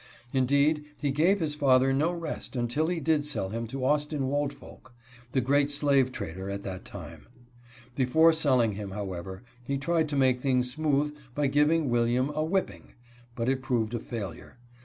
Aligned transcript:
Indeed, 0.33 0.85
he 0.99 1.11
gave 1.11 1.39
his 1.39 1.53
father 1.53 1.93
no 1.93 2.11
rest, 2.11 2.55
until 2.55 2.87
he 2.87 2.99
did 2.99 3.23
sell 3.23 3.49
him 3.49 3.67
to 3.67 3.85
Austin 3.85 4.29
Woldfolk, 4.29 4.95
the 5.31 5.41
great 5.41 5.69
slave 5.69 6.11
trader 6.11 6.49
at 6.49 6.63
that 6.63 6.85
time. 6.85 7.27
Before 7.93 8.33
selling 8.33 8.71
him, 8.73 8.89
however, 8.89 9.43
he 9.63 9.77
tried 9.77 10.09
to 10.09 10.15
make 10.15 10.41
things 10.41 10.73
smooth 10.73 11.15
by 11.35 11.45
giving 11.45 11.87
William 11.91 12.31
a 12.33 12.43
whip 12.43 12.65
ping, 12.69 12.93
but 13.35 13.47
it 13.47 13.61
proved 13.61 13.93
a 13.93 13.99
failure. 13.99 14.57